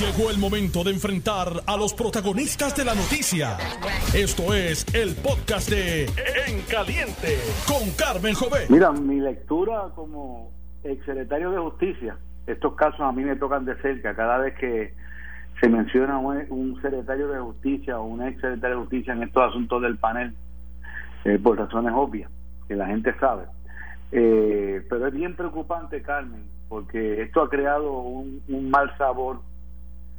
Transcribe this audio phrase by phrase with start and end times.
[0.00, 3.56] Llegó el momento de enfrentar a los protagonistas de la noticia.
[4.14, 8.66] Esto es el podcast de En Caliente con Carmen Jové.
[8.68, 10.52] Mira, mi lectura como
[10.84, 14.14] exsecretario de Justicia, estos casos a mí me tocan de cerca.
[14.14, 14.92] Cada vez que
[15.62, 19.96] se menciona un, secretario de Justicia o un exsecretario de Justicia en estos asuntos del
[19.96, 20.34] panel,
[21.24, 22.30] eh, por razones obvias,
[22.68, 23.44] que la gente sabe.
[24.12, 29.40] Eh, pero es bien preocupante, Carmen, porque esto ha creado un mal sabor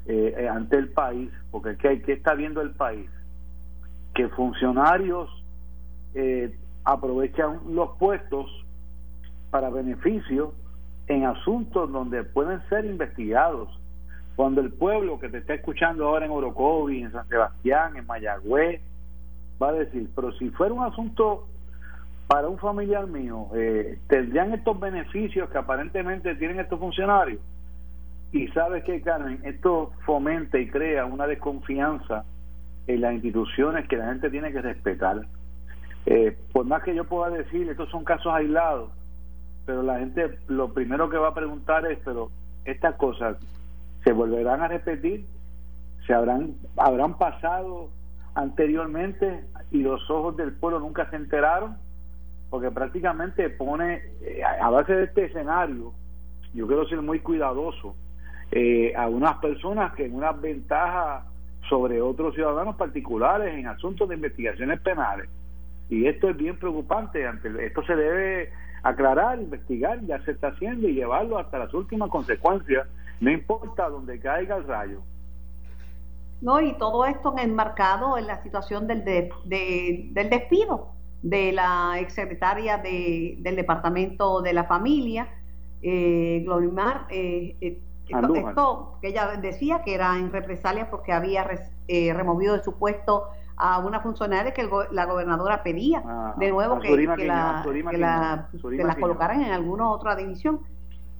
[0.09, 3.09] eh, eh, ante el país, porque ¿qué, que está viendo el país?
[4.15, 5.29] Que funcionarios
[6.13, 8.49] eh, aprovechan los puestos
[9.51, 10.53] para beneficio
[11.07, 13.67] en asuntos donde pueden ser investigados.
[14.37, 18.79] Cuando el pueblo que te está escuchando ahora en Orocovi, en San Sebastián, en Mayagüez,
[19.61, 21.49] va a decir, pero si fuera un asunto
[22.27, 23.49] para un familiar mío,
[24.07, 27.41] ¿tendrían estos beneficios que aparentemente tienen estos funcionarios?
[28.31, 32.25] Y sabes que, Carmen, esto fomenta y crea una desconfianza
[32.87, 35.21] en las instituciones que la gente tiene que respetar.
[36.05, 38.91] Eh, por más que yo pueda decir, estos son casos aislados,
[39.65, 42.31] pero la gente lo primero que va a preguntar es, pero
[42.65, 43.37] estas cosas
[44.03, 45.25] se volverán a repetir,
[46.05, 47.89] se habrán, habrán pasado
[48.35, 51.75] anteriormente y los ojos del pueblo nunca se enteraron,
[52.49, 55.91] porque prácticamente pone, eh, a base de este escenario,
[56.53, 57.95] yo quiero ser muy cuidadoso,
[58.51, 61.25] eh, a unas personas que en una ventaja
[61.69, 65.29] sobre otros ciudadanos particulares en asuntos de investigaciones penales.
[65.89, 67.25] Y esto es bien preocupante.
[67.61, 68.51] esto se debe
[68.83, 72.87] aclarar, investigar, ya se está haciendo y llevarlo hasta las últimas consecuencias,
[73.19, 75.01] no importa donde caiga el rayo.
[76.41, 80.89] No, y todo esto enmarcado en la situación del, del despido
[81.21, 85.27] de la exsecretaria de, del Departamento de la Familia,
[85.81, 87.79] eh, Glorimar, eh, eh
[88.09, 91.47] esto, que ella decía que era en represalia porque había
[91.87, 93.25] eh, removido de su puesto
[93.57, 96.95] a una funcionaria que la gobernadora pedía ah, de nuevo que,
[97.25, 97.65] la,
[98.99, 100.61] colocaran en alguna otra división.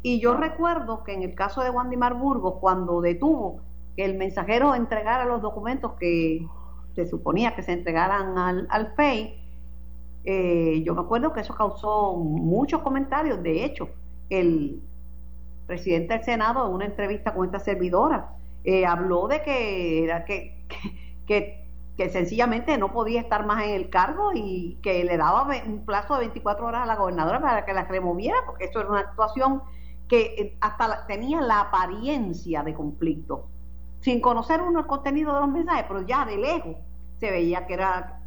[0.04, 0.38] Y yo ah.
[0.38, 3.62] recuerdo que en el caso de Wandy Burgos, cuando detuvo
[3.96, 6.46] que el mensajero entregara los documentos que
[6.94, 9.44] se suponía que se entregaran al, al FEI,
[10.24, 13.42] eh, yo me acuerdo que eso causó muchos comentarios.
[13.42, 13.90] De hecho,
[14.30, 14.82] el,
[15.68, 18.30] presidente del Senado en una entrevista con esta servidora
[18.64, 20.56] eh, habló de que, era que,
[21.26, 26.16] que, sencillamente no podía estar más en el cargo y que le daba un plazo
[26.16, 29.62] de 24 horas a la gobernadora para que la removiera, porque eso era una actuación
[30.08, 33.48] que eh, hasta tenía la apariencia de conflicto,
[34.02, 36.76] sin conocer uno el contenido de los mensajes, pero ya de lejos
[37.20, 38.20] se veía que era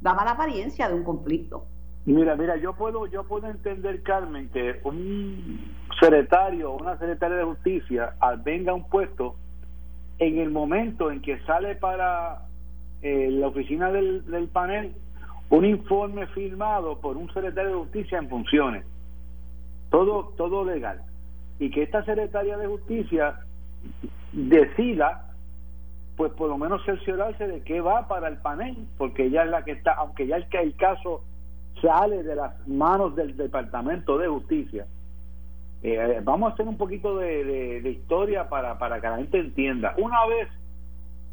[0.00, 1.66] daba la apariencia de un conflicto.
[2.06, 5.58] Mira, mira, yo puedo, yo puedo entender, Carmen, que un
[5.98, 9.36] secretario o una secretaria de justicia venga a un puesto
[10.18, 12.42] en el momento en que sale para
[13.02, 14.94] eh, la oficina del, panel
[15.50, 18.84] un informe firmado por un secretario de justicia en funciones,
[19.90, 21.02] todo, todo legal,
[21.58, 23.40] y que esta secretaria de justicia
[24.32, 25.30] decida
[26.16, 29.64] pues por lo menos cerciorarse de que va para el panel, porque ella es la
[29.64, 31.24] que está, aunque ya el, el caso
[31.82, 34.86] sale de las manos del Departamento de Justicia.
[35.86, 39.94] Eh, vamos a hacer un poquito de, historia para, para que la gente entienda.
[39.98, 40.48] Una vez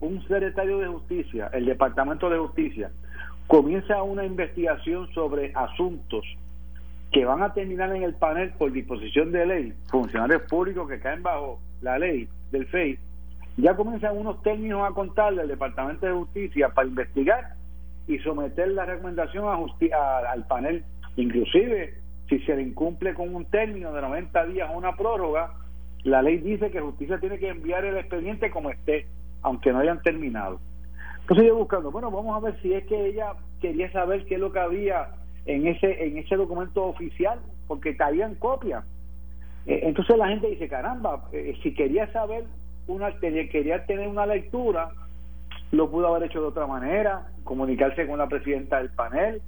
[0.01, 2.91] un secretario de Justicia, el Departamento de Justicia,
[3.47, 6.25] comienza una investigación sobre asuntos
[7.13, 11.23] que van a terminar en el panel por disposición de ley, funcionarios públicos que caen
[11.23, 13.00] bajo la ley del FEI,
[13.56, 17.53] ya comienzan unos términos a contarle al Departamento de Justicia para investigar
[18.06, 20.83] y someter la recomendación a al panel.
[21.16, 22.00] Inclusive,
[22.31, 25.52] si se le incumple con un término de 90 días o una prórroga,
[26.03, 29.06] la ley dice que justicia tiene que enviar el expediente como esté,
[29.42, 30.62] aunque no hayan terminado.
[31.19, 34.40] Entonces yo buscando, bueno, vamos a ver si es que ella quería saber qué es
[34.40, 35.09] lo que había
[35.46, 38.86] en ese en ese documento oficial, porque caían copias.
[39.66, 42.46] Eh, entonces la gente dice, caramba, eh, si quería saber
[42.88, 44.92] una quería tener una lectura,
[45.72, 49.42] lo pudo haber hecho de otra manera, comunicarse con la presidenta del panel,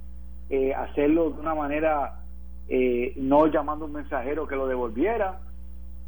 [0.50, 2.20] eh, hacerlo de una manera
[2.68, 5.40] eh, no llamando un mensajero que lo devolviera.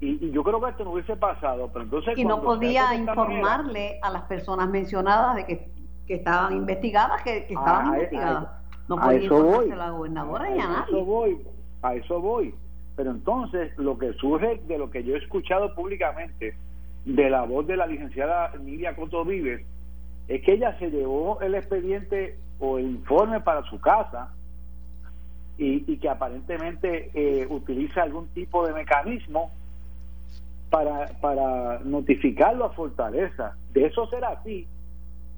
[0.01, 2.19] Y, yo creo que esto no hubiese pasado, pero entonces...
[2.19, 5.71] Y no podía informarle a las personas mencionadas de que,
[6.15, 8.49] estaban investigadas, que, estaban investigadas.
[8.89, 10.85] no podía informarse a la gobernadora y a, nadie.
[10.89, 11.43] Eso voy,
[11.83, 12.55] a eso voy.
[12.95, 16.57] Pero entonces lo que surge de lo que yo he escuchado públicamente
[17.05, 19.65] de la voz de la licenciada Nidia Coto Vives
[20.29, 24.33] es que ella se llevó el expediente o el informe para su casa
[25.59, 29.51] y, que aparentemente eh, utiliza algún tipo de mecanismo
[30.71, 33.57] para, para notificarlo a Fortaleza.
[33.73, 34.67] De eso será así.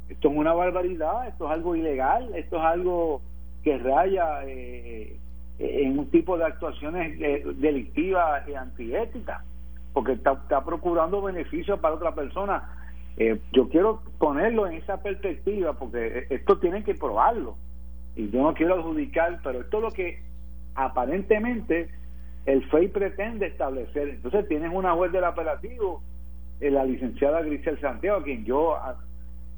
[0.08, 3.20] Esto es una barbaridad, esto es algo ilegal, esto es algo
[3.62, 5.16] que raya eh,
[5.58, 9.42] en un tipo de actuaciones eh, delictivas y antiéticas,
[9.92, 12.74] porque está, está procurando beneficios para otra persona.
[13.16, 17.56] Eh, yo quiero ponerlo en esa perspectiva, porque esto tienen que probarlo.
[18.18, 20.18] Y yo no quiero adjudicar, pero esto es lo que
[20.74, 21.88] aparentemente
[22.46, 24.08] el FEI pretende establecer.
[24.08, 26.02] Entonces tienes una juez del apelativo,
[26.60, 28.76] eh, la licenciada Grisel Santiago, a quien yo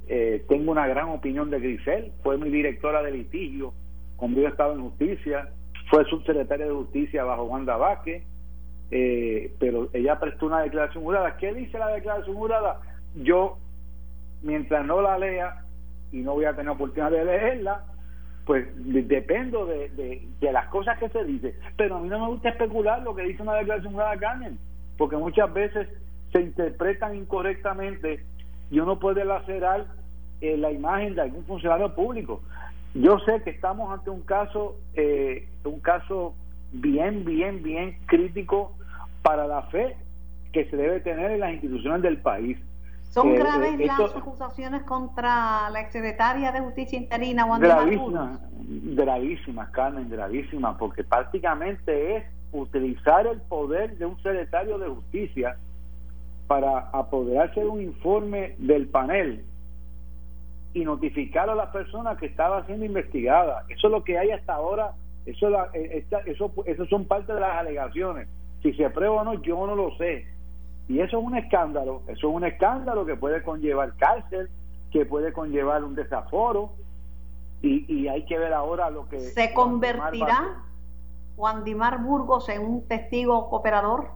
[0.08, 3.72] eh, tengo una gran opinión de Grisel, fue mi directora de litigio
[4.16, 5.48] cuando yo estaba en justicia,
[5.88, 8.22] fue subsecretaria de justicia bajo Wanda Vázquez,
[8.90, 11.38] eh, pero ella prestó una declaración jurada.
[11.38, 12.78] ¿Qué dice la declaración jurada?
[13.14, 13.56] Yo,
[14.42, 15.64] mientras no la lea,
[16.12, 17.86] y no voy a tener oportunidad de leerla,
[18.50, 19.90] pues dependo de,
[20.40, 21.54] de, las cosas que se dice.
[21.76, 24.58] Pero a mí no me gusta especular lo que dice una declaración de Carmen,
[24.98, 25.86] porque muchas veces
[26.32, 28.24] se interpretan incorrectamente
[28.68, 29.86] y uno puede lacerar
[30.40, 32.42] eh, la imagen de algún funcionario público.
[32.92, 36.34] Yo sé que estamos ante un caso, eh, un caso
[36.72, 38.76] bien, bien, bien crítico
[39.22, 39.94] para la fe
[40.52, 42.58] que se debe tener en las instituciones del país.
[43.10, 49.70] ¿Son eh, graves eh, las acusaciones contra la exsecretaria de Justicia interina, Wanda Gravísimas, gravísimas,
[49.70, 55.56] Carmen, gravísimas, porque prácticamente es utilizar el poder de un secretario de Justicia
[56.46, 59.44] para apoderarse de un informe del panel
[60.72, 63.64] y notificar a las personas que estaba siendo investigada.
[63.68, 64.92] Eso es lo que hay hasta ahora,
[65.26, 68.28] eso, eh, eso, eso son parte de las alegaciones.
[68.62, 70.26] Si se aprueba o no, yo no lo sé
[70.90, 74.50] y eso es un escándalo, eso es un escándalo que puede conllevar cárcel,
[74.90, 76.72] que puede conllevar un desaforo,
[77.62, 79.20] y, y hay que ver ahora lo que...
[79.20, 80.64] ¿Se convertirá
[81.36, 84.08] Juan Dimar Burgos en un testigo cooperador?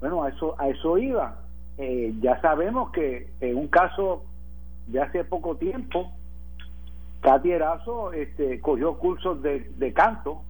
[0.00, 1.38] Bueno, a eso, a eso iba.
[1.78, 4.24] Eh, ya sabemos que en un caso
[4.88, 6.12] de hace poco tiempo,
[7.22, 10.42] Katy Erazo este, cogió cursos de, de canto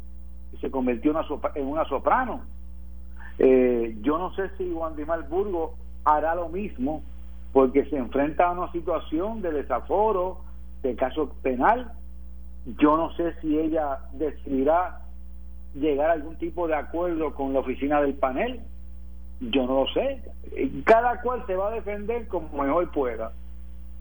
[0.52, 1.14] y se convirtió
[1.54, 2.40] en una soprano
[3.38, 4.94] eh, yo no sé si Juan
[5.28, 5.74] Burgo
[6.04, 7.02] hará lo mismo
[7.52, 10.40] porque se enfrenta a una situación de desaforo,
[10.82, 11.92] de caso penal.
[12.78, 15.00] Yo no sé si ella decidirá
[15.74, 18.60] llegar a algún tipo de acuerdo con la oficina del panel.
[19.40, 20.22] Yo no lo sé.
[20.84, 23.32] Cada cual se va a defender como mejor pueda.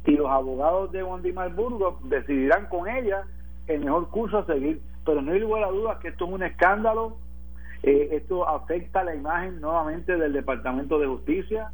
[0.05, 1.21] Y los abogados de Juan
[1.55, 3.23] Burgo decidirán con ella
[3.67, 4.81] el mejor curso a seguir.
[5.05, 7.17] Pero no hay lugar a dudas que esto es un escándalo
[7.83, 11.71] eh, esto afecta la imagen nuevamente del Departamento de Justicia,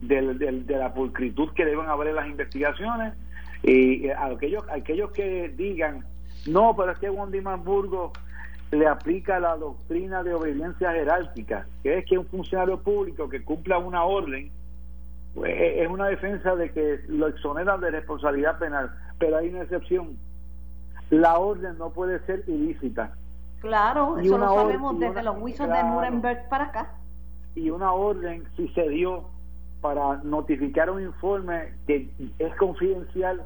[0.00, 3.14] del, de la pulcritud que deben haber las investigaciones.
[3.62, 6.04] Y a aquellos, aquellos que digan,
[6.46, 7.30] no, pero es que Juan
[7.62, 8.12] Burgos
[8.70, 13.78] le aplica la doctrina de obediencia jerárquica, que es que un funcionario público que cumpla
[13.78, 14.50] una orden,
[15.34, 20.16] pues, es una defensa de que lo exoneran de responsabilidad penal, pero hay una excepción.
[21.10, 23.12] La orden no puede ser ilícita.
[23.60, 26.90] Claro, eso lo sabemos desde los juicios de Nuremberg para acá.
[27.54, 29.24] Y una orden si se dio
[29.80, 32.08] para notificar un informe que
[32.38, 33.44] es confidencial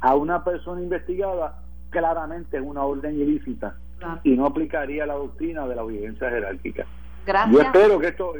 [0.00, 1.58] a una persona investigada,
[1.90, 3.76] claramente es una orden ilícita
[4.22, 6.84] y no aplicaría la doctrina de la evidencia jerárquica.
[7.24, 7.54] Gracias.
[7.54, 8.32] Yo espero que esto,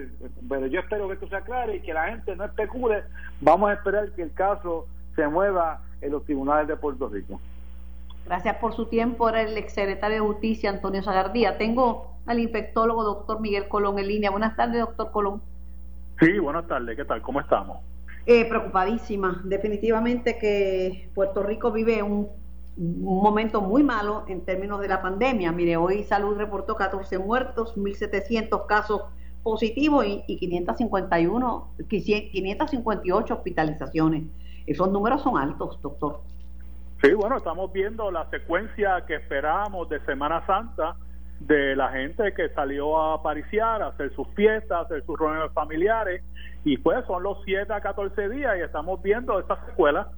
[0.49, 3.03] pero yo espero que esto se aclare y que la gente no especule.
[3.41, 7.41] Vamos a esperar que el caso se mueva en los tribunales de Puerto Rico.
[8.27, 9.29] Gracias por su tiempo.
[9.29, 11.59] Era el exsecretario de Justicia, Antonio Sagardía.
[11.59, 14.31] Tengo al infectólogo, doctor Miguel Colón, en línea.
[14.31, 15.41] Buenas tardes, doctor Colón.
[16.19, 16.97] Sí, buenas tardes.
[16.97, 17.23] ¿Qué tal?
[17.23, 17.79] ¿Cómo estamos?
[18.27, 19.43] Eh, preocupadísima.
[19.45, 22.29] Definitivamente que Puerto Rico vive un,
[22.77, 25.53] momento muy malo en términos de la pandemia.
[25.53, 29.03] Mire, hoy Salud reportó 14 muertos, 1.700 casos
[29.43, 34.25] positivos y, y 551, 558 hospitalizaciones.
[34.67, 36.21] Esos números son altos, doctor.
[37.03, 40.97] Sí, bueno, estamos viendo la secuencia que esperábamos de Semana Santa
[41.41, 46.23] de la gente que salió a pariciar, a hacer sus fiestas, hacer sus reuniones familiares,
[46.65, 50.09] y pues son los 7 a 14 días y estamos viendo esta secuela,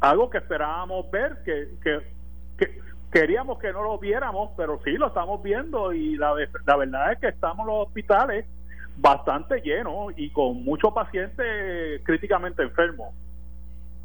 [0.00, 2.78] algo que esperábamos ver, que, que,
[3.10, 6.34] queríamos que no lo viéramos, pero sí lo estamos viendo y la,
[6.66, 8.44] la verdad es que estamos los hospitales
[8.98, 13.14] bastante llenos y con muchos pacientes críticamente enfermos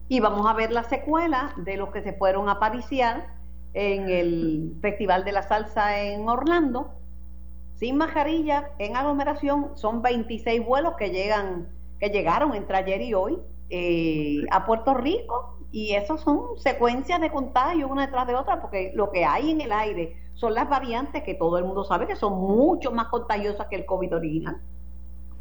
[0.08, 3.28] y vamos a ver la secuela de los que se fueron a pariciar
[3.74, 6.92] en el Festival de la Salsa en Orlando,
[7.76, 11.68] sin mascarilla, en aglomeración, son 26 vuelos que llegan,
[12.00, 17.32] que llegaron entre ayer y hoy eh, a Puerto Rico, y eso son secuencias de
[17.32, 21.24] contagio una detrás de otra, porque lo que hay en el aire son las variantes
[21.24, 24.62] que todo el mundo sabe que son mucho más contagiosas que el COVID original.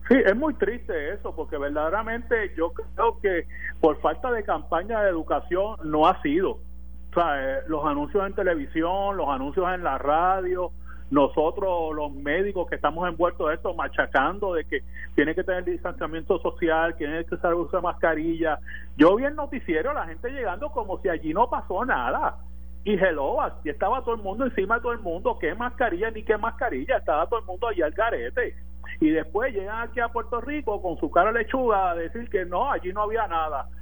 [0.09, 3.47] Sí, es muy triste eso, porque verdaderamente yo creo que
[3.81, 6.53] por falta de campaña de educación no ha sido.
[6.53, 10.73] O sea, eh, los anuncios en televisión, los anuncios en la radio,
[11.13, 14.83] nosotros los médicos que estamos envueltos en esto machacando de que
[15.15, 18.59] tiene que tener distanciamiento social, tiene que usar de mascarilla.
[18.97, 22.39] Yo vi el noticiero, la gente llegando como si allí no pasó nada.
[22.85, 26.25] Y hello, y estaba todo el mundo encima de todo el mundo, qué mascarilla ni
[26.25, 28.57] qué mascarilla, estaba todo el mundo allí al garete.
[29.01, 32.71] Y después llegan aquí a Puerto Rico con su cara lechuga a decir que no,
[32.71, 33.69] allí no había nada.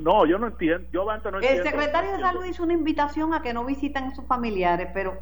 [0.00, 0.88] No, yo no entiendo.
[0.90, 4.24] Yo no el secretario de Salud hizo una invitación a que no visiten a sus
[4.24, 5.18] familiares, pero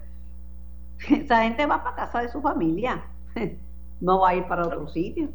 [1.11, 3.03] esa gente va para casa de su familia,
[4.01, 5.29] no va a ir para otro sitio.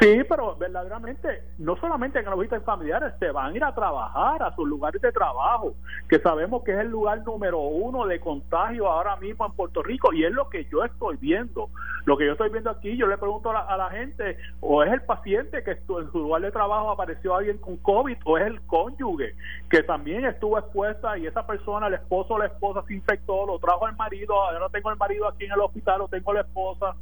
[0.00, 4.54] Sí, pero verdaderamente, no solamente que los familiares, se van a ir a trabajar a
[4.54, 5.74] sus lugares de trabajo,
[6.08, 10.12] que sabemos que es el lugar número uno de contagio ahora mismo en Puerto Rico,
[10.12, 11.68] y es lo que yo estoy viendo.
[12.04, 15.02] Lo que yo estoy viendo aquí, yo le pregunto a la, gente, o es el
[15.02, 19.34] paciente que en su lugar de trabajo apareció alguien con COVID, o es el cónyuge
[19.70, 23.58] que también estuvo expuesta y esa persona, el esposo o la esposa se infectó, lo
[23.58, 26.94] trajo el marido, ahora tengo el marido aquí en el hospital, lo tengo la esposa,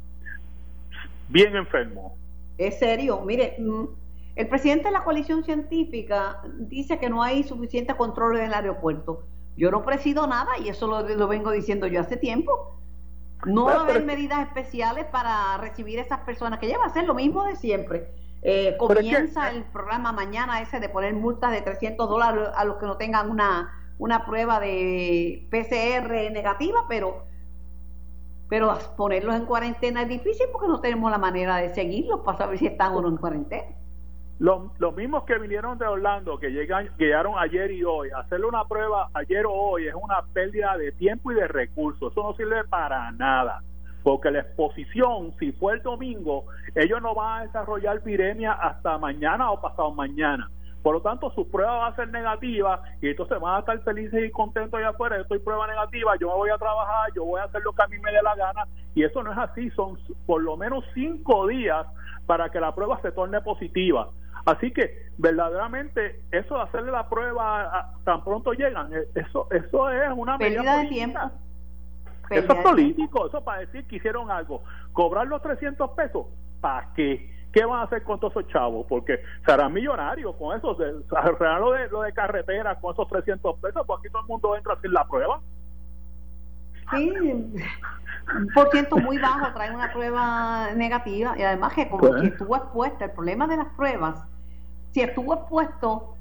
[1.29, 2.20] bien enfermo.
[2.67, 3.21] Es serio.
[3.21, 3.85] Mire, mm,
[4.35, 9.23] el presidente de la coalición científica dice que no hay suficiente control en el aeropuerto.
[9.57, 12.77] Yo no presido nada y eso lo, vengo diciendo yo hace tiempo.
[13.45, 16.93] No va a haber medidas especiales para recibir a esas personas, que ya va a
[16.93, 18.13] ser lo mismo de siempre.
[18.43, 22.85] Eh, comienza el programa mañana ese de poner multas de 300 dólares a los que
[22.85, 27.25] no tengan una, una prueba de PCR negativa, pero
[28.51, 32.57] pero ponerlos en cuarentena es difícil porque no tenemos la manera de seguirlos para saber
[32.57, 33.77] si están o no en cuarentena.
[34.39, 38.65] Los, los mismos que vinieron de Orlando, que llegan, llegaron ayer y hoy, hacerle una
[38.65, 42.11] prueba ayer o hoy es una pérdida de tiempo y de recursos.
[42.11, 43.61] Eso no sirve para nada.
[44.03, 46.43] Porque la exposición, si fue el domingo,
[46.75, 50.51] ellos no van a desarrollar viremia hasta mañana o pasado mañana.
[50.83, 54.25] Por lo tanto, su prueba va a ser negativa y entonces van a estar felices
[54.25, 55.15] y contentos allá afuera.
[55.17, 57.83] Yo estoy prueba negativa, yo me voy a trabajar, yo voy a hacer lo que
[57.83, 58.67] a mí me dé la gana.
[58.95, 61.85] Y eso no es así, son por lo menos cinco días
[62.25, 64.09] para que la prueba se torne positiva.
[64.45, 70.09] Así que verdaderamente eso de hacerle la prueba tan pronto llegan, eh, eso eso es
[70.15, 71.19] una medida de tiempo.
[72.31, 74.63] Eso es político, eso para decir que hicieron algo.
[74.93, 76.27] Cobrar los 300 pesos,
[76.61, 77.29] ¿para qué?
[77.51, 78.85] ¿Qué van a hacer con todos esos chavos?
[78.87, 83.83] Porque serán millonarios con eso, serán lo de, lo de carretera con esos 300 pesos,
[83.85, 85.39] pues aquí todo el mundo entra sin la prueba.
[86.91, 92.21] Sí, un por ciento muy bajo trae una prueba negativa y además que como pues.
[92.21, 94.23] si estuvo expuesta, el problema de las pruebas,
[94.91, 96.15] si estuvo expuesto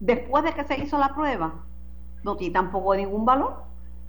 [0.00, 1.54] después de que se hizo la prueba,
[2.22, 3.67] no tiene tampoco ningún valor.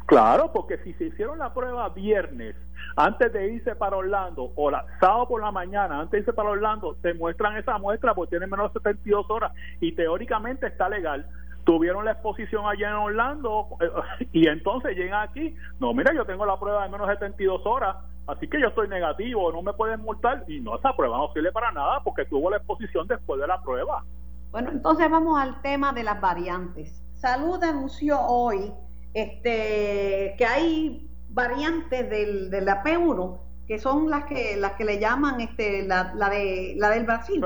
[0.10, 2.56] Claro, porque si se hicieron la prueba viernes,
[2.96, 6.50] antes de irse para Orlando, o la, sábado por la mañana, antes de irse para
[6.50, 11.28] Orlando, te muestran esa muestra porque tiene menos de 72 horas y teóricamente está legal.
[11.64, 15.56] Tuvieron la exposición allá en Orlando eh, y entonces llegan aquí.
[15.80, 18.88] No, mira, yo tengo la prueba de menos de 72 horas, así que yo estoy
[18.88, 20.44] negativo, no me pueden multar.
[20.48, 23.62] Y no, esa prueba no sirve para nada porque tuvo la exposición después de la
[23.62, 24.04] prueba.
[24.50, 27.00] Bueno, entonces vamos al tema de las variantes.
[27.14, 28.74] Salud anunció hoy
[29.14, 33.40] este, que hay variantes del, de la P1
[33.70, 37.46] que son las que las que le llaman este, la, la de la del Brasil.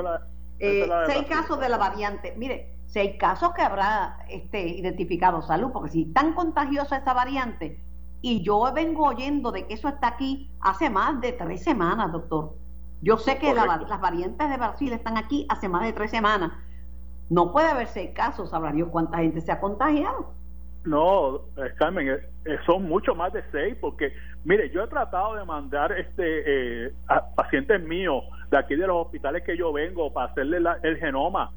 [0.57, 2.33] Eh, seis casos de la variante.
[2.37, 7.77] Mire, seis casos que habrá este, identificado salud, porque si tan contagiosa esa variante,
[8.21, 12.55] y yo vengo oyendo de que eso está aquí hace más de tres semanas, doctor.
[13.01, 16.53] Yo sé que las variantes de Brasil están aquí hace más de tres semanas.
[17.29, 20.31] No puede haber seis casos, sabrá Dios cuánta gente se ha contagiado.
[20.85, 24.13] No, eh, Carmen, eh, eh, son mucho más de seis, porque,
[24.43, 29.43] mire, yo he tratado de mandar este a pacientes míos de aquí de los hospitales
[29.43, 31.51] que yo vengo para hacerle el genoma,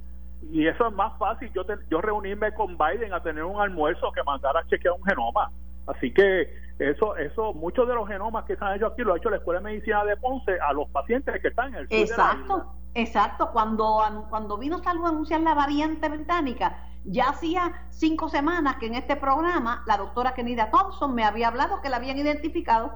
[0.52, 4.22] y eso es más fácil yo, yo reunirme con Biden a tener un almuerzo que
[4.22, 5.50] mandar a chequear un genoma.
[5.88, 9.16] Así que eso, eso, muchos de los genomas que se han hecho aquí lo ha
[9.16, 11.98] hecho la Escuela de Medicina de Ponce a los pacientes que están en el sur
[11.98, 13.50] Exacto, exacto.
[13.52, 18.94] Cuando, cuando vino Salvo a anunciar la variante británica, ya hacía cinco semanas que en
[18.94, 22.92] este programa la doctora Kenida Thompson me había hablado que la habían identificado.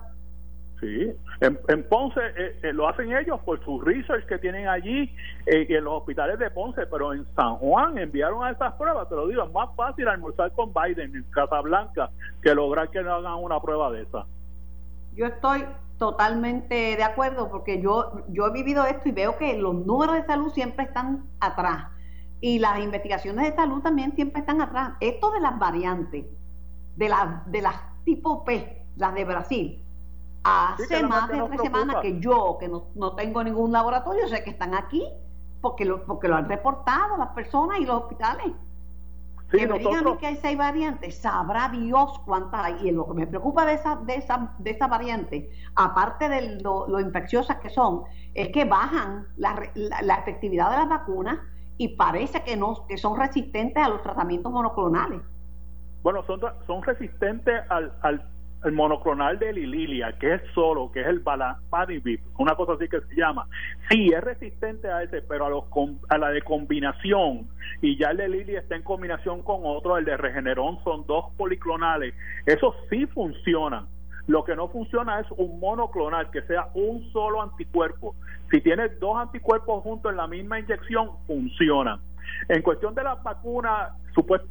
[0.81, 5.15] Sí, en, Ponce eh, eh, lo hacen ellos por su research que tienen allí
[5.45, 9.15] eh, en los hospitales de Ponce, pero en San Juan enviaron a esas pruebas, te
[9.15, 12.11] lo digo, es más fácil almorzar con Biden en Casablanca
[12.43, 14.25] que lograr que no hagan una prueba de esa.
[15.15, 15.67] Yo estoy
[15.99, 20.25] totalmente de acuerdo porque yo, yo he vivido esto y veo que los números de
[20.25, 21.90] salud siempre están atrás
[22.41, 24.93] y las investigaciones de salud también siempre están atrás.
[25.01, 26.25] Esto de las variantes,
[26.97, 29.85] de, las de las tipo P, las de Brasil,
[30.43, 34.51] Hace más de tres semanas que yo, que no, no, tengo ningún laboratorio, sé que
[34.51, 35.07] están aquí
[35.61, 38.47] porque lo, porque lo han reportado las personas y los hospitales.
[39.51, 42.89] que me digan que hay seis variantes, sabrá Dios cuántas hay.
[42.89, 46.89] Y lo que me preocupa de esa, de esa, de esa variante, aparte de lo,
[46.89, 51.39] lo infecciosas que son, es que bajan la, la, efectividad de las vacunas
[51.81, 55.23] y parece que no, que son resistentes a los tratamientos monoclonales.
[56.03, 58.23] Bueno, son, son resistentes al, al
[58.65, 63.01] el monoclonal de Lililia, que es solo, que es el Balanpadivir, una cosa así que
[63.01, 63.47] se llama,
[63.89, 65.65] sí es resistente a ese, pero a, los,
[66.11, 67.49] a la de combinación,
[67.81, 71.33] y ya el de Lili está en combinación con otro, el de Regeneron, son dos
[71.39, 72.13] policlonales,
[72.45, 73.87] esos sí funcionan.
[74.31, 78.15] Lo que no funciona es un monoclonal, que sea un solo anticuerpo.
[78.49, 81.99] Si tienes dos anticuerpos juntos en la misma inyección, funcionan.
[82.49, 83.91] En cuestión de las vacunas,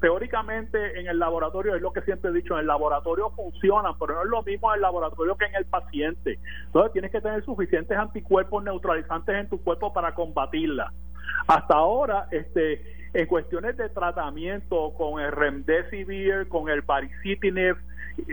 [0.02, 4.16] teóricamente en el laboratorio, es lo que siempre he dicho, en el laboratorio funcionan, pero
[4.16, 6.40] no es lo mismo en el laboratorio que en el paciente.
[6.66, 10.92] Entonces tienes que tener suficientes anticuerpos neutralizantes en tu cuerpo para combatirla.
[11.48, 17.76] Hasta ahora, este, en cuestiones de tratamiento con el remdesivir, con el baricitinib,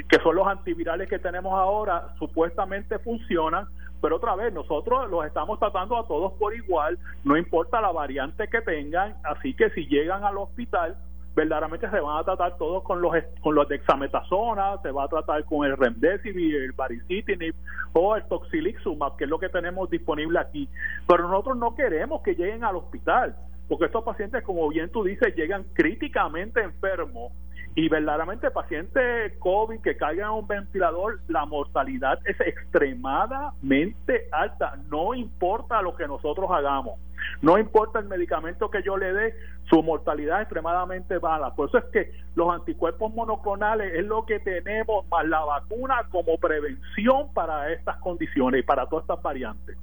[0.09, 3.67] que son los antivirales que tenemos ahora, supuestamente funcionan,
[4.01, 8.49] pero otra vez, nosotros los estamos tratando a todos por igual, no importa la variante
[8.49, 10.97] que tengan, así que si llegan al hospital,
[11.35, 15.45] verdaderamente se van a tratar todos con los con los dexametasona, se va a tratar
[15.45, 17.55] con el remdesivir, el baricitinib
[17.93, 20.69] o el toxilixumab, que es lo que tenemos disponible aquí.
[21.07, 23.37] Pero nosotros no queremos que lleguen al hospital,
[23.69, 27.33] porque estos pacientes, como bien tú dices, llegan críticamente enfermos
[27.75, 35.15] y verdaderamente paciente COVID que caiga en un ventilador, la mortalidad es extremadamente alta, no
[35.15, 36.99] importa lo que nosotros hagamos,
[37.43, 39.35] no importa el medicamento que yo le dé,
[39.69, 41.55] su mortalidad es extremadamente baja.
[41.55, 46.39] Por eso es que los anticuerpos monoclonales es lo que tenemos, más la vacuna como
[46.39, 49.77] prevención para estas condiciones y para todas estas variantes.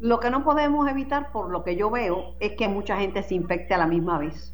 [0.00, 3.34] Lo que no podemos evitar, por lo que yo veo, es que mucha gente se
[3.34, 4.52] infecte a la misma vez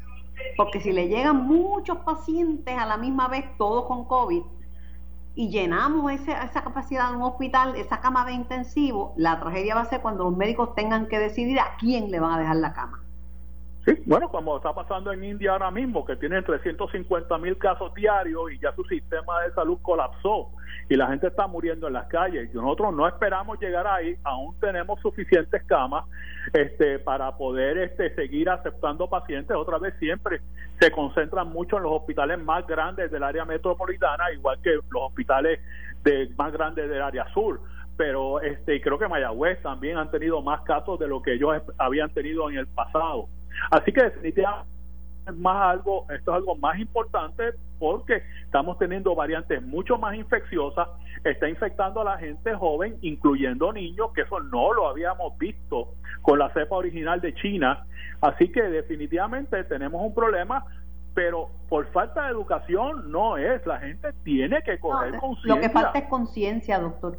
[0.57, 4.43] porque si le llegan muchos pacientes a la misma vez, todos con COVID,
[5.37, 9.85] y llenamos esa capacidad en un hospital, esa cama de intensivo, la tragedia va a
[9.85, 13.04] ser cuando los médicos tengan que decidir a quién le van a dejar la cama.
[13.85, 18.51] Sí, bueno, como está pasando en India ahora mismo, que tienen 350 mil casos diarios
[18.51, 20.49] y ya su sistema de salud colapsó
[20.89, 22.49] y la gente está muriendo en las calles.
[22.51, 26.05] Y nosotros no esperamos llegar ahí, aún tenemos suficientes camas
[26.53, 29.55] este, para poder este, seguir aceptando pacientes.
[29.55, 30.41] Otra vez siempre
[30.79, 35.59] se concentran mucho en los hospitales más grandes del área metropolitana, igual que los hospitales
[36.03, 37.59] de, más grandes del área sur
[37.97, 42.09] pero este creo que Mayagüez también han tenido más casos de lo que ellos habían
[42.11, 43.27] tenido en el pasado.
[43.71, 44.69] Así que definitivamente
[45.27, 50.87] es más algo, esto es algo más importante porque estamos teniendo variantes mucho más infecciosas,
[51.23, 56.39] está infectando a la gente joven, incluyendo niños, que eso no lo habíamos visto con
[56.39, 57.85] la cepa original de China.
[58.21, 60.63] Así que definitivamente tenemos un problema,
[61.13, 65.55] pero por falta de educación no es, la gente tiene que coger conciencia.
[65.55, 67.17] Lo que falta es conciencia, doctor.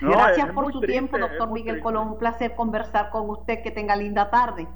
[0.00, 2.08] Gracias por su tiempo, doctor Miguel Colón.
[2.08, 3.62] Un placer conversar con usted.
[3.62, 4.68] Que tenga linda tarde.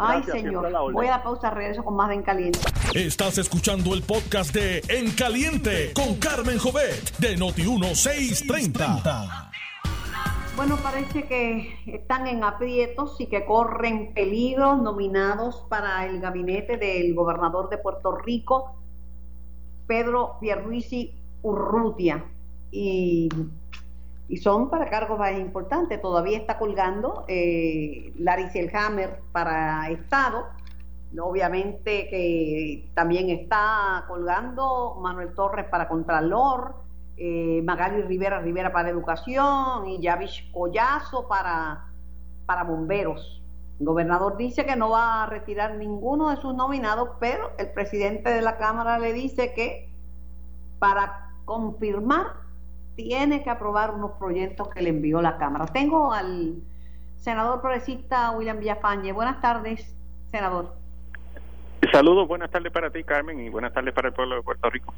[0.00, 0.70] Ay, señor.
[0.92, 2.60] Voy a la pausa, regreso con más de En Caliente.
[2.94, 9.50] Estás escuchando el podcast de En Caliente con Carmen Jovet de Noti1630.
[10.54, 17.12] Bueno, parece que están en aprietos y que corren peligros nominados para el gabinete del
[17.14, 18.76] gobernador de Puerto Rico,
[19.86, 22.24] Pedro Pierluisi Urrutia.
[22.70, 23.28] Y
[24.28, 26.00] y son para cargos más importantes.
[26.00, 30.46] Todavía está colgando eh, Larry Selhammer para Estado,
[31.18, 36.74] obviamente que también está colgando Manuel Torres para Contralor,
[37.16, 41.86] eh, Magali Rivera Rivera para Educación y Yavish Collazo para,
[42.44, 43.42] para Bomberos.
[43.80, 48.30] El gobernador dice que no va a retirar ninguno de sus nominados, pero el presidente
[48.30, 49.88] de la Cámara le dice que
[50.78, 52.47] para confirmar
[52.98, 55.66] tiene que aprobar unos proyectos que le envió la Cámara.
[55.66, 56.56] Tengo al
[57.14, 59.12] senador progresista William Villafañe.
[59.12, 59.94] Buenas tardes,
[60.32, 60.74] senador.
[61.92, 64.92] Saludos, buenas tardes para ti, Carmen, y buenas tardes para el pueblo de Puerto Rico.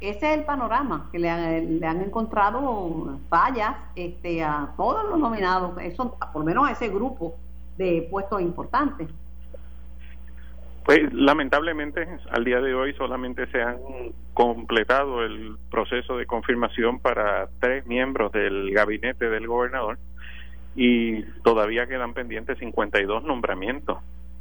[0.00, 6.16] Ese es el panorama, que le han, encontrado fallas este, a todos los nominados, eso,
[6.32, 7.34] por lo menos a ese grupo
[7.76, 9.08] de puestos importantes.
[10.84, 13.78] Pues lamentablemente al día de hoy solamente se han
[14.34, 19.98] completado el proceso de confirmación para tres miembros del gabinete del gobernador
[20.76, 23.98] y todavía quedan pendientes 52 nombramientos.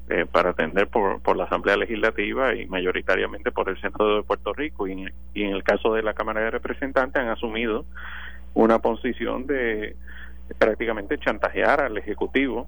[0.09, 4.51] eh, para atender por, por la Asamblea Legislativa y mayoritariamente por el Senado de Puerto
[4.51, 4.85] Rico.
[4.85, 7.85] Y, y en el caso de la Cámara de Representantes han asumido
[8.53, 9.95] una posición de
[10.59, 12.67] prácticamente chantajear al Ejecutivo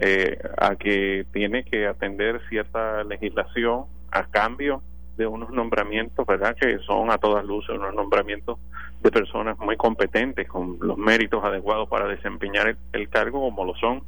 [0.00, 4.82] eh, a que tiene que atender cierta legislación a cambio
[5.16, 6.56] de unos nombramientos, ¿verdad?
[6.60, 8.58] Que son a todas luces unos nombramientos
[9.02, 14.02] de personas muy competentes, con los méritos adecuados para desempeñar el, cargo, como lo son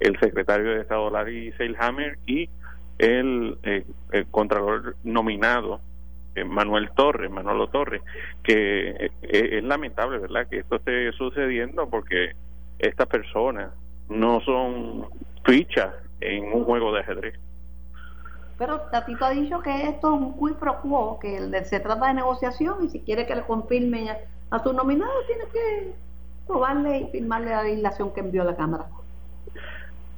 [0.00, 2.48] el secretario de Estado Larry Seilhammer y
[2.98, 5.80] el, eh, el contralor nominado
[6.34, 8.02] eh, Manuel Torres, Manolo Torres,
[8.42, 12.32] que eh, es lamentable, ¿verdad?, que esto esté sucediendo porque
[12.78, 13.70] estas personas
[14.10, 15.06] no son
[15.44, 17.34] fichas en un juego de ajedrez.
[18.58, 22.14] Pero Tatito ha dicho que esto es un quid pro quo, que se trata de
[22.14, 24.08] negociación y si quiere que le confirmen
[24.50, 25.94] a, su nominado tiene que
[26.46, 28.84] probarle y firmarle la legislación que envió la Cámara.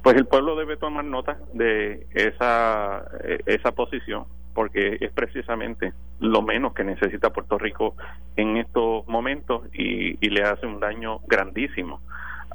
[0.01, 3.05] Pues el pueblo debe tomar nota de esa,
[3.45, 7.95] esa posición, porque es precisamente lo menos que necesita Puerto Rico
[8.35, 12.01] en estos momentos y, y le hace un daño grandísimo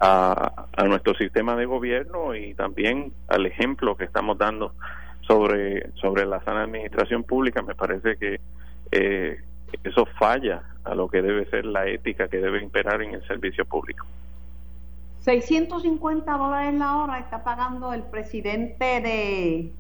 [0.00, 4.72] a, a, nuestro sistema de gobierno y también al ejemplo que estamos dando
[5.22, 8.40] sobre, sobre la sana administración pública, me parece que
[8.90, 9.40] eh,
[9.84, 13.64] eso falla a lo que debe ser la ética que debe imperar en el servicio
[13.64, 14.06] público.
[15.20, 19.72] 650 dólares la hora está pagando el presidente de,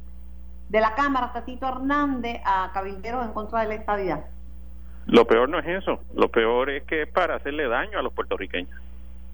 [0.68, 4.26] de la Cámara, Tatito Hernández, a cabilderos en contra de la estadidad.
[5.06, 8.12] Lo peor no es eso, lo peor es que es para hacerle daño a los
[8.12, 8.78] puertorriqueños,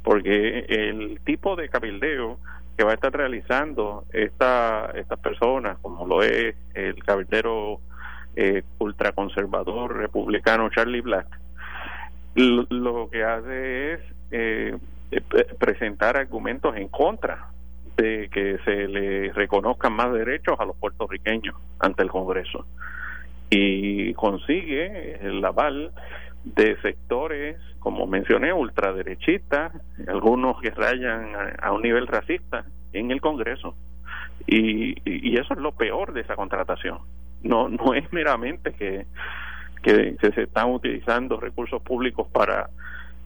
[0.04, 2.38] porque el tipo de cabildeo
[2.76, 7.80] que va a estar realizando esta, estas personas, como lo es el cabildero
[8.36, 11.26] eh, ultraconservador republicano Charlie Black,
[12.34, 14.00] lo, que hace es
[14.32, 14.76] eh,
[15.10, 15.20] eh,
[15.58, 17.48] presentar argumentos en contra
[17.96, 22.66] de que se le reconozcan más derechos a los puertorriqueños ante el Congreso.
[23.50, 25.92] Y consigue el aval
[26.44, 29.70] de sectores, como mencioné, ultraderechistas,
[30.08, 33.76] algunos que rayan a, un nivel racista en el Congreso.
[34.46, 37.00] Y, y, eso es lo peor de esa contratación.
[37.42, 39.04] No, no es meramente que,
[39.82, 42.70] que, se están utilizando recursos públicos para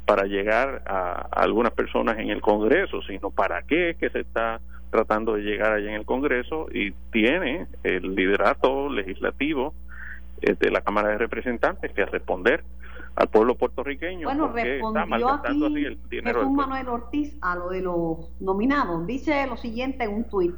[0.04, 5.34] para llegar a, algunas personas en el Congreso, sino para qué que se está tratando
[5.34, 9.72] de llegar allá en el Congreso y tiene el liderato legislativo
[10.40, 12.64] eh, de la Cámara de Representantes que responder
[13.18, 14.28] al pueblo puertorriqueño.
[14.28, 19.06] Bueno, respondió aquí el dinero Jesús Manuel Ortiz a lo de los nominados.
[19.06, 20.54] Dice lo siguiente en un tuit.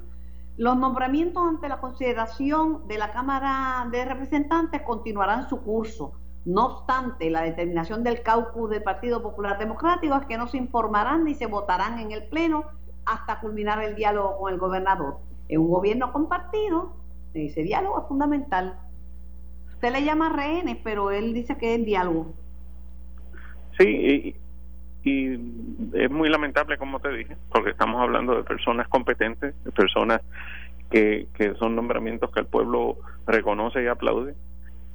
[0.59, 6.13] Los nombramientos ante la consideración de la Cámara de Representantes continuarán su curso.
[6.45, 11.25] No obstante, la determinación del caucus del Partido Popular Democrático es que no se informarán
[11.25, 12.65] ni se votarán en el Pleno
[13.07, 15.17] hasta culminar el diálogo con el gobernador.
[15.49, 16.93] En un gobierno compartido,
[17.33, 18.79] ese diálogo es fundamental.
[19.73, 22.35] Usted le llama rehenes, pero él dice que es diálogo.
[23.81, 24.35] Sí,
[25.03, 25.31] y,
[25.95, 30.21] es muy lamentable, como te dije, porque estamos hablando de personas competentes, de personas
[30.91, 34.35] que, que son nombramientos que el pueblo reconoce y aplaude,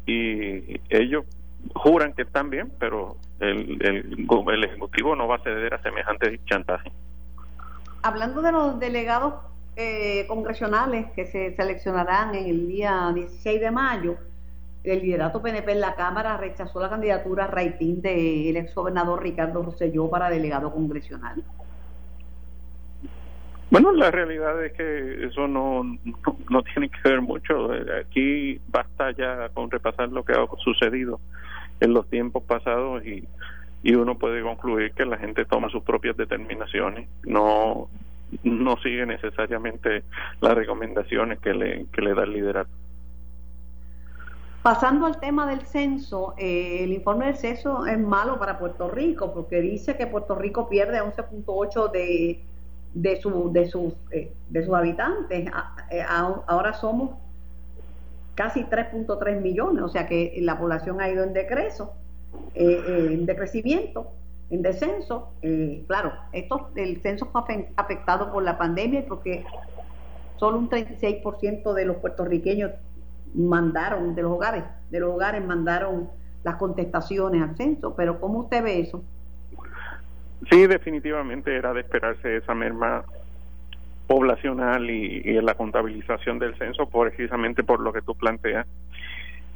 [0.06, 1.26] y ellos
[1.74, 6.40] juran que están bien, pero el, el, el Ejecutivo no va a ceder a semejante
[6.46, 6.92] chantaje.
[8.04, 9.34] Hablando de los delegados
[9.76, 14.18] eh, congresionales que se seleccionarán en el día 16 de mayo,
[14.86, 20.10] el liderato PNP en la Cámara rechazó la candidatura raitín del ex gobernador Ricardo Rosselló
[20.10, 21.44] para delegado congresional.
[23.72, 25.84] Bueno, la realidad es que eso no,
[26.50, 27.72] no, tiene que ver mucho.
[28.00, 31.20] Aquí basta ya con repasar lo que ha sucedido
[31.80, 33.28] en los tiempos pasados y,
[33.84, 37.90] y uno puede concluir que la gente toma sus propias determinaciones, no
[38.44, 40.04] no sigue necesariamente
[40.42, 42.70] las recomendaciones que le, que le da el liderato.
[44.66, 49.32] Pasando al tema del censo, eh, el informe del censo es malo para Puerto Rico
[49.32, 52.44] porque dice que Puerto Rico pierde 11.8 de,
[52.96, 55.48] de, su, de, sus, eh, de sus habitantes.
[55.92, 57.12] Eh, ahora somos
[58.34, 61.94] casi 3.3 millones, o sea que la población ha ido en decreso,
[62.56, 64.14] en decrecimiento,
[64.50, 65.30] en descenso.
[65.86, 69.46] claro, esto, el censo fue afectado por la pandemia porque
[70.38, 72.72] solo un 36% de los puertorriqueños
[73.34, 76.10] mandaron de los hogares, de los hogares mandaron
[76.44, 79.04] las contestaciones al censo, pero ¿cómo usted ve eso?
[80.50, 83.04] Sí, definitivamente era de esperarse esa merma
[84.08, 88.68] poblacional y, y la contabilización del censo precisamente por lo que tú planteas.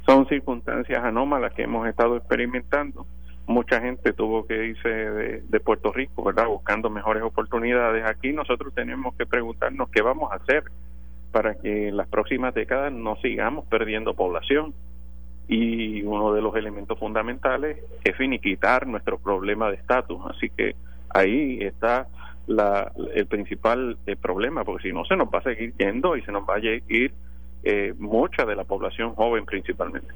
[0.04, 3.06] Son circunstancias anómalas que hemos estado experimentando.
[3.46, 6.46] Mucha gente tuvo que irse de, de Puerto Rico, ¿verdad?
[6.46, 8.04] Buscando mejores oportunidades.
[8.04, 10.64] Aquí nosotros tenemos que preguntarnos qué vamos a hacer
[11.30, 14.74] para que en las próximas décadas no sigamos perdiendo población.
[15.48, 20.20] Y uno de los elementos fundamentales es finiquitar nuestro problema de estatus.
[20.28, 20.76] Así que
[21.08, 22.06] ahí está
[22.46, 26.22] la, el principal eh, problema, porque si no se nos va a seguir yendo y
[26.22, 27.12] se nos va a ir
[27.62, 30.08] eh, mucha de la población joven principalmente.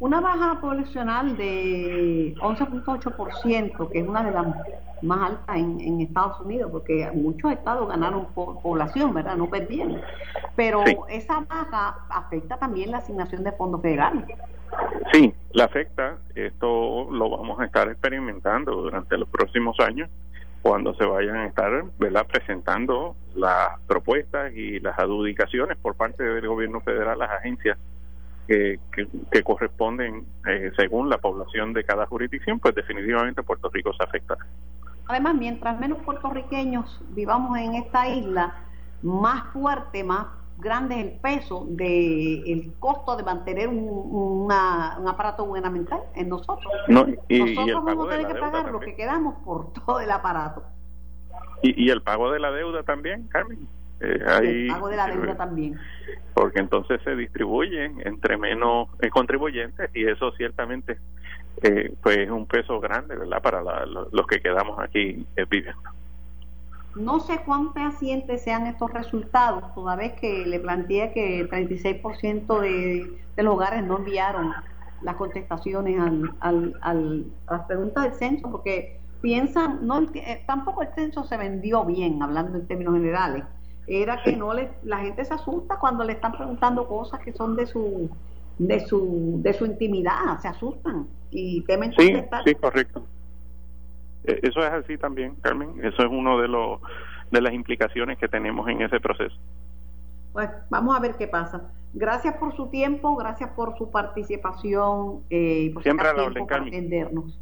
[0.00, 4.46] Una baja poblacional de 11.8%, que es una de las
[5.02, 9.36] más altas en, Estados Unidos, porque muchos estados ganaron población, ¿verdad?
[9.36, 10.00] No perdieron.
[10.54, 14.24] Pero esa baja afecta también la asignación de fondos federales.
[15.12, 16.18] Sí, la afecta.
[16.34, 20.08] Esto lo vamos a estar experimentando durante los próximos años
[20.62, 22.26] cuando se vayan a estar ¿verdad?
[22.26, 27.78] presentando las propuestas y las adjudicaciones por parte del gobierno federal las agencias
[28.48, 28.80] que,
[29.30, 34.36] que, corresponden eh, según la población de cada jurisdicción, pues definitivamente Puerto Rico se afecta.
[35.06, 38.54] Además, mientras menos puertorriqueños vivamos en esta isla,
[39.02, 46.00] más fuerte, más grande es el peso del el costo de mantener un, aparato gubernamental
[46.14, 46.72] en nosotros.
[46.88, 50.64] nosotros vamos a tener que pagar lo que quedamos por todo el aparato.
[51.62, 53.68] Y, y el pago de la deuda también, Carmen.
[54.00, 55.78] Eh, pago de la deuda también.
[56.34, 60.98] Porque entonces se distribuyen entre menos eh, contribuyentes y eso ciertamente
[61.62, 63.42] eh, pues es un peso grande, ¿verdad?
[63.42, 65.82] Para los que quedamos aquí eh, viviendo.
[66.94, 72.60] No sé cuán pacientes sean estos resultados, toda vez que le planteé que el 36%
[72.60, 74.52] de, de los hogares no enviaron
[75.02, 80.06] las contestaciones al, al, al, a las preguntas del censo, porque piensan, no
[80.46, 83.44] tampoco el censo se vendió bien, hablando en términos generales
[83.88, 87.56] era que no le, la gente se asusta cuando le están preguntando cosas que son
[87.56, 88.10] de su
[88.58, 93.02] de su de su intimidad, se asustan y temen sí, Sí, correcto.
[94.24, 95.74] E, eso es así también, Carmen.
[95.82, 96.80] Eso es uno de los
[97.30, 99.36] de las implicaciones que tenemos en ese proceso.
[100.32, 101.70] Pues vamos a ver qué pasa.
[101.94, 107.38] Gracias por su tiempo, gracias por su participación eh, y por Siempre tiempo para atendernos.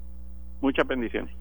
[0.60, 1.34] Muchas bendiciones.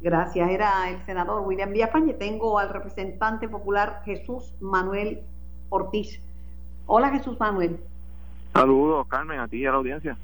[0.00, 0.50] Gracias.
[0.50, 2.14] Era el senador William Villafañe.
[2.14, 5.20] Tengo al representante popular Jesús Manuel
[5.68, 6.20] Ortiz.
[6.86, 7.78] Hola Jesús Manuel.
[8.52, 10.16] Saludos, Carmen, a ti y a la audiencia.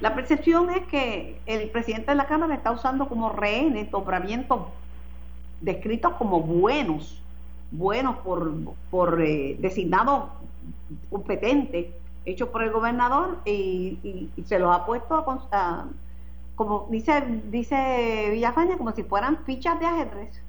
[0.00, 4.60] La percepción es que el presidente de la Cámara está usando como rehenes nombramientos
[5.60, 7.22] descritos como buenos,
[7.70, 8.52] buenos por,
[8.90, 10.30] por eh, designados
[11.10, 11.86] competentes,
[12.24, 15.86] hechos por el gobernador y, se los ha puesto a, a
[16.56, 20.42] como dice dice Villafaña, como si fueran fichas de ajedrez.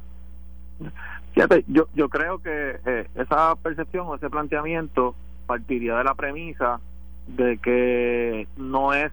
[1.33, 5.13] Fíjate, yo, yo creo que eh, esa percepción o ese planteamiento
[5.45, 6.79] partiría de la premisa
[7.27, 9.11] de que no es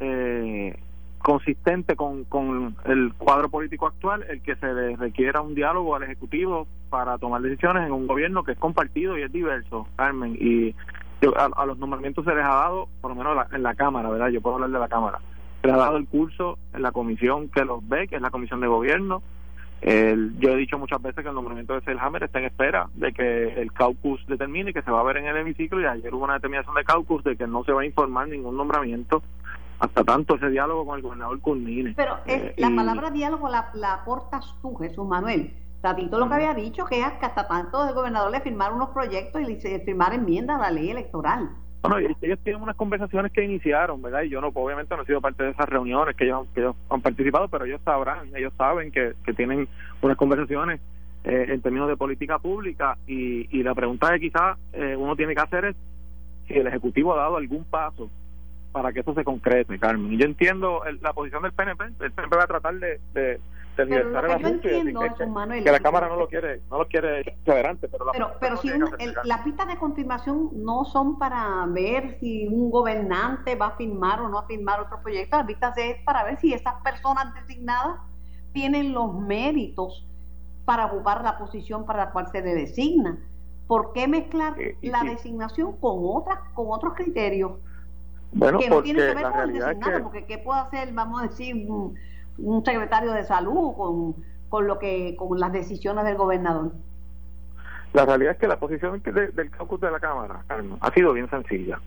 [0.00, 0.78] eh,
[1.18, 6.04] consistente con, con el cuadro político actual el que se le requiera un diálogo al
[6.04, 10.36] Ejecutivo para tomar decisiones en un gobierno que es compartido y es diverso, Carmen.
[10.40, 10.74] Y
[11.36, 14.28] a, los nombramientos se les ha dado, por lo menos en la Cámara, ¿verdad?
[14.28, 15.18] Yo puedo hablar de la Cámara
[15.66, 18.60] se ha dado el curso en la comisión que los ve, que es la comisión
[18.60, 19.22] de gobierno.
[19.82, 23.60] yo he dicho muchas veces que el nombramiento de Selhammer está en espera de que
[23.60, 26.34] el caucus determine que se va a ver en el hemiciclo y ayer hubo una
[26.34, 29.22] determinación de caucus de que no se va a informar ningún nombramiento
[29.78, 31.92] hasta tanto ese diálogo con el gobernador culmine.
[31.96, 35.52] Pero es, la palabra diálogo la, la aportas tú, Jesús Manuel.
[35.82, 38.90] Tatito lo que había dicho que es que hasta tanto el gobernador le firmar unos
[38.90, 41.50] proyectos y le firmar enmiendas a la ley electoral.
[41.88, 44.22] Bueno, ellos tienen unas conversaciones que iniciaron, ¿verdad?
[44.22, 46.76] Y yo no, obviamente no he sido parte de esas reuniones que ellos, que ellos
[46.90, 49.68] han participado, pero ellos sabrán, ellos saben que, que tienen
[50.02, 50.80] unas conversaciones
[51.24, 55.34] eh, en términos de política pública y, y la pregunta que quizás eh, uno tiene
[55.34, 55.76] que hacer es
[56.46, 58.08] si el Ejecutivo ha dado algún paso
[58.72, 60.12] para que eso se concrete, Carmen.
[60.12, 63.40] Y yo entiendo la posición del PNP, el PNP va a tratar de
[63.76, 67.36] pero lo que yo entiendo, que, que, la Cámara no lo quiere, no lo quiere
[67.46, 67.88] adelante.
[67.88, 68.70] Pero, la pero, si
[69.24, 74.28] las pistas de confirmación no son para ver si un gobernante va a firmar o
[74.28, 77.98] no a firmar otro proyecto, las pistas es para ver si esas personas designadas
[78.52, 80.06] tienen los méritos
[80.64, 83.18] para ocupar la posición para la cual se le designa.
[83.66, 87.52] ¿Por qué mezclar eh, la designación con otras, con otros criterios?
[88.32, 91.26] Bueno, que no tienen que ver con el designado, porque ¿qué puede hacer, vamos a
[91.26, 91.94] decir, un
[92.64, 94.16] secretario de salud con,
[94.48, 96.72] con lo que con las decisiones del gobernador.
[97.92, 100.44] La realidad es que la posición del caucus de la Cámara,
[100.80, 101.80] ha sido bien sencilla.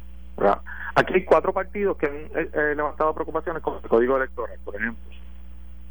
[0.96, 4.76] Aquí hay cuatro partidos que han eh, eh, levantado preocupaciones con el código electoral, por
[4.76, 5.04] ejemplo.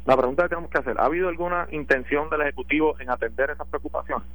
[0.05, 3.67] La pregunta que tenemos que hacer, ¿ha habido alguna intención del Ejecutivo en atender esas
[3.67, 4.27] preocupaciones?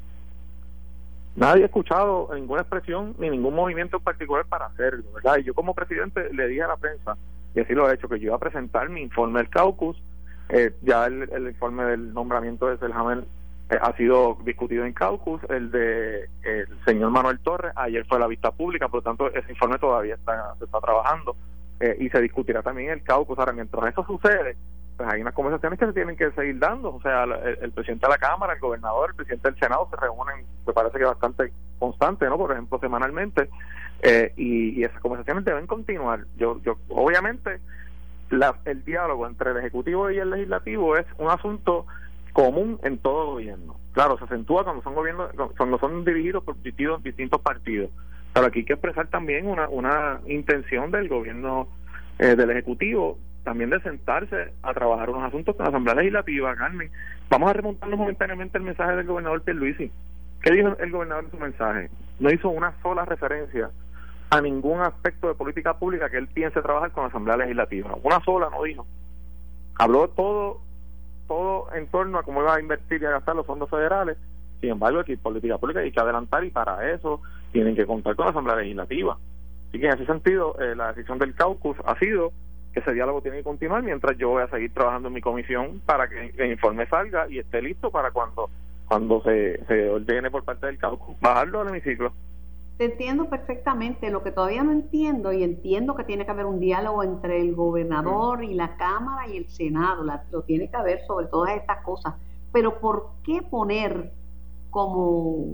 [1.36, 5.38] Nadie ha escuchado ninguna expresión ni ningún movimiento en particular para hacerlo, ¿verdad?
[5.38, 7.16] Y yo como presidente le dije a la prensa,
[7.56, 10.00] y así lo he hecho, que yo iba a presentar mi informe del caucus
[10.48, 13.24] eh, ya el, informe del nombramiento de Selhammer
[13.70, 18.26] eh, ha sido discutido en caucus, el de el señor Manuel Torres, ayer fue la
[18.26, 21.34] vista pública, por lo tanto ese informe todavía está, se está trabajando
[21.80, 23.38] eh, y se discutirá también el caucus.
[23.38, 24.56] Ahora, mientras eso sucede,
[24.96, 28.12] pues hay unas conversaciones que se tienen que seguir dando, o sea, el, presidente de
[28.12, 32.26] la Cámara, el gobernador, el presidente del Senado se reúnen, me parece que bastante constante,
[32.26, 32.36] ¿no?
[32.36, 33.48] Por ejemplo, semanalmente,
[34.02, 36.26] eh, y, y esas conversaciones deben continuar.
[36.36, 37.60] Yo, yo obviamente,
[38.30, 41.86] la, el diálogo entre el Ejecutivo y el Legislativo es un asunto
[42.32, 43.76] común en todo gobierno.
[43.92, 47.90] Claro, se acentúa cuando son gobiernos, cuando son dirigidos por distintos, partidos.
[48.32, 51.68] Pero aquí hay que expresar también una, una intención del gobierno,
[52.18, 56.90] eh, del Ejecutivo, también de sentarse a trabajar unos asuntos con la Asamblea Legislativa, Carmen.
[57.30, 59.92] Vamos a remontarnos momentáneamente el mensaje del gobernador Pierluisi.
[60.42, 61.90] ¿Qué dijo el gobernador en su mensaje?
[62.18, 63.70] No hizo una sola referencia
[64.34, 67.96] a ningún aspecto de política pública que él piense trabajar con la Asamblea Legislativa.
[68.02, 68.86] Una sola no dijo.
[69.76, 70.60] Habló todo
[71.28, 74.18] todo en torno a cómo iba a invertir y a gastar los fondos federales.
[74.60, 77.20] Sin embargo, aquí política pública hay que adelantar y para eso
[77.52, 79.16] tienen que contar con la Asamblea Legislativa.
[79.68, 82.32] Así que en ese sentido, eh, la decisión del caucus ha sido
[82.72, 85.80] que ese diálogo tiene que continuar mientras yo voy a seguir trabajando en mi comisión
[85.86, 88.50] para que el informe salga y esté listo para cuando
[88.86, 92.12] cuando se, se ordene por parte del caucus bajarlo al hemiciclo.
[92.76, 94.10] Te entiendo perfectamente.
[94.10, 97.54] Lo que todavía no entiendo, y entiendo que tiene que haber un diálogo entre el
[97.54, 102.14] gobernador y la Cámara y el Senado, lo tiene que haber sobre todas estas cosas.
[102.52, 104.12] Pero ¿por qué poner
[104.70, 105.46] como,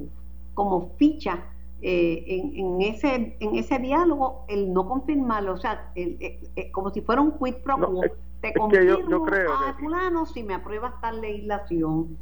[0.55, 1.41] como ficha
[1.83, 5.55] eh, en, ese en ese diálogo el no confirmarlo?
[5.55, 8.03] O sea, eh, eh, como si fuera un quid pro quo.
[8.41, 12.17] Te confirmo a fulano si me apruebas tal legislación.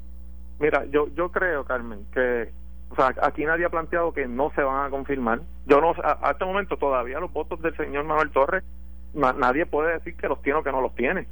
[0.58, 2.50] Mira, yo, yo creo, Carmen, que
[2.90, 5.40] o sea, aquí nadie ha planteado que no se van a confirmar.
[5.66, 8.64] Yo no, a, este momento todavía los votos del señor Manuel Torres,
[9.14, 11.26] nadie puede decir que los tiene o que no los tiene.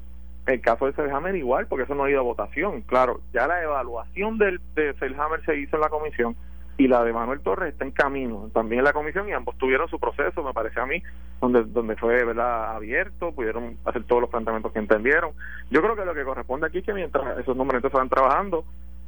[0.46, 2.82] El caso de Selhammer igual, porque eso no ha ido a votación.
[2.82, 6.36] Claro, ya la evaluación del, de Selhammer se hizo en la comisión
[6.78, 9.88] y la de Manuel Torres está en camino también en la comisión y ambos tuvieron
[9.88, 11.02] su proceso, me parece a mí,
[11.40, 15.30] donde donde fue verdad abierto, pudieron hacer todos los planteamientos que entendieron.
[15.70, 18.64] Yo creo que lo que corresponde aquí es que mientras esos nombramientos se van trabajando,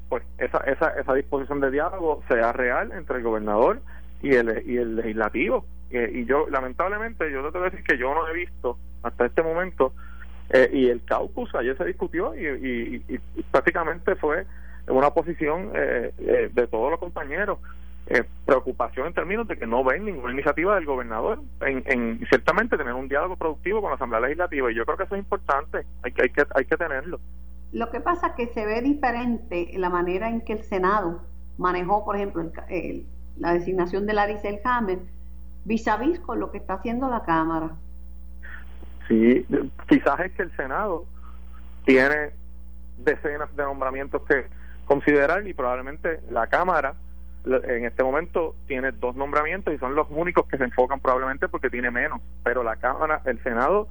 [0.08, 3.80] pues esa, esa, esa disposición de diálogo sea real entre el gobernador
[4.22, 5.64] y el, y el legislativo.
[5.90, 9.26] Eh, y yo, lamentablemente, yo te tengo que decir que yo no he visto hasta
[9.26, 9.92] este momento,
[10.50, 13.18] eh, y el caucus ayer se discutió y, y,
[13.50, 14.46] prácticamente fue
[14.88, 16.12] una posición eh,
[16.52, 17.58] de todos los compañeros.
[18.46, 22.94] preocupación en términos de que no ven ninguna iniciativa del gobernador en, en ciertamente tener
[22.94, 26.12] un diálogo productivo con la Asamblea Legislativa y yo creo que eso es importante, hay
[26.12, 27.20] que, hay que, hay que tenerlo.
[27.72, 31.22] Lo que pasa es que se ve diferente la manera en que el Senado
[31.58, 32.50] manejó, por ejemplo,
[33.36, 34.98] la designación de Larry Selhammer
[35.64, 37.70] vis a vis con lo que está haciendo la Cámara.
[39.06, 39.46] Sí,
[39.88, 41.04] quizás es que el Senado
[41.84, 42.30] tiene
[42.98, 44.46] decenas de nombramientos que
[44.86, 46.94] considerar y probablemente la Cámara
[47.44, 51.70] en este momento tiene dos nombramientos y son los únicos que se enfocan probablemente porque
[51.70, 53.88] tiene menos, pero la Cámara, el Senado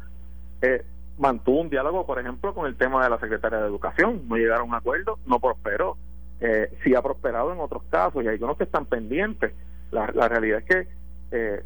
[0.61, 0.83] eh,
[1.17, 4.23] mantuvo un diálogo, por ejemplo, con el tema de la Secretaría de Educación.
[4.27, 5.97] No llegaron a un acuerdo, no prosperó.
[6.39, 9.53] Eh, sí ha prosperado en otros casos y hay unos que están pendientes.
[9.91, 10.87] La, la realidad es que
[11.31, 11.63] eh,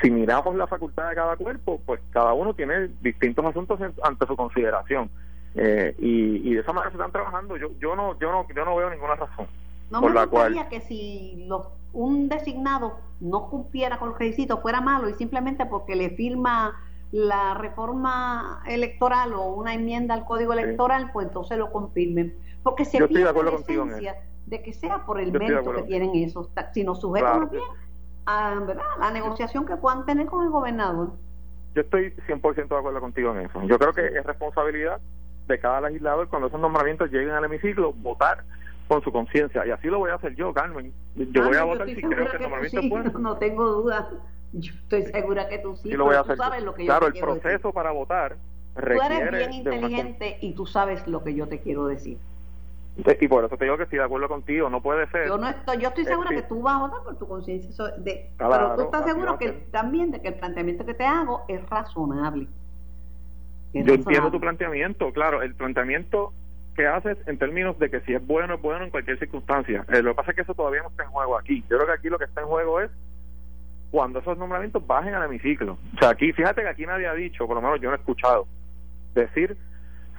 [0.00, 4.36] si miramos la facultad de cada cuerpo, pues cada uno tiene distintos asuntos ante su
[4.36, 5.10] consideración.
[5.56, 7.56] Eh, y, y, de esa manera se están trabajando.
[7.56, 9.46] Yo, yo no, yo no, yo no veo ninguna razón.
[9.90, 14.60] No por me la gustaría que si los, un designado no cumpliera con los requisitos
[14.60, 16.74] fuera malo y simplemente porque le firma
[17.14, 22.36] la reforma electoral o una enmienda al código electoral, pues entonces lo confirmen.
[22.64, 26.82] Porque se pierde la esencia de que sea por el mérito que tienen esos, si
[26.82, 27.62] nos sujetan bien
[28.26, 28.56] a
[28.98, 31.12] la negociación que puedan tener con el gobernador.
[31.76, 33.62] Yo estoy 100% de acuerdo contigo en eso.
[33.62, 35.00] Yo creo que es responsabilidad
[35.46, 38.42] de cada legislador cuando esos nombramientos lleguen al hemiciclo votar
[38.88, 39.66] con su conciencia.
[39.66, 40.92] Y así lo voy a hacer yo, Carmen.
[41.16, 43.18] Yo voy a votar si creo que el nombramiento es bueno.
[43.18, 44.10] No tengo duda.
[44.52, 46.36] Yo estoy segura que tú sí, lo voy a hacer.
[46.36, 48.36] sabes lo que claro, el proceso para votar
[48.76, 52.18] requiere Tú eres bien inteligente y tú sabes lo que yo te quiero decir.
[52.96, 55.26] Y por eso te digo que estoy de acuerdo contigo, no puede ser.
[55.26, 57.70] Yo no estoy, yo estoy segura que tú vas a votar por tu conciencia,
[58.38, 62.46] pero tú estás seguro que también de que el planteamiento que te hago es razonable.
[63.72, 66.32] yo entiendo tu planteamiento, claro, el planteamiento
[66.74, 69.84] que haces en términos de que si es bueno es bueno en cualquier circunstancia.
[69.92, 71.62] Eh, lo que pasa es que eso todavía no está en juego aquí.
[71.70, 72.90] Yo creo que aquí lo que está en juego es
[73.90, 75.78] cuando esos nombramientos bajen al hemiciclo.
[75.94, 77.98] O sea, aquí, fíjate que aquí nadie ha dicho, por lo menos yo no he
[77.98, 78.46] escuchado,
[79.14, 79.56] decir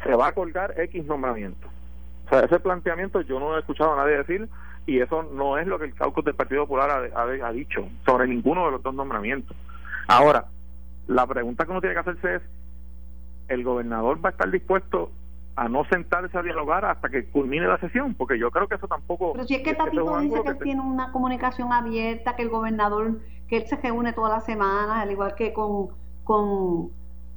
[0.03, 1.67] se va a colgar X nombramiento.
[2.25, 4.47] O sea, ese planteamiento yo no he escuchado a nadie decir
[4.85, 8.27] y eso no es lo que el caucus del Partido Popular ha, ha, dicho sobre
[8.27, 9.55] ninguno de los dos nombramientos.
[10.07, 10.45] Ahora,
[11.07, 12.41] la pregunta que uno tiene que hacerse es,
[13.47, 15.11] ¿el gobernador va a estar dispuesto
[15.55, 18.87] a no sentarse a dialogar hasta que culmine la sesión, porque yo creo que eso
[18.87, 19.33] tampoco...
[19.33, 23.57] Pero si es que Tatito dice que, tiene una comunicación abierta, que el gobernador, que
[23.57, 25.89] él se reúne todas las semanas, al igual que con,
[26.25, 26.89] con,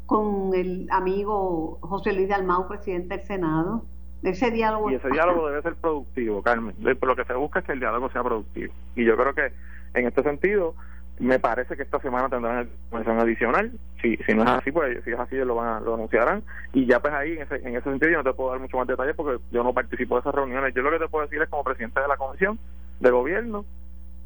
[0.06, 3.84] con el amigo José Luis de Almau, presidente del Senado.
[4.24, 4.90] Ese diálogo...
[4.90, 6.74] Y ese diálogo debe ser productivo, Carmen.
[6.80, 8.74] Lo que se busca es que el diálogo sea productivo.
[8.96, 9.52] Y yo creo que
[9.94, 10.74] en este sentido
[11.20, 13.72] me parece que esta semana tendrán información adicional.
[14.02, 16.42] Si, si no es así, pues si es así, lo, van lo anunciarán.
[16.72, 18.76] Y ya pues ahí, en ese, en ese sentido, yo no te puedo dar mucho
[18.76, 20.74] más detalles porque yo no participo de esas reuniones.
[20.74, 22.58] Yo lo que te puedo decir es como presidente de la comisión
[23.00, 23.64] de gobierno,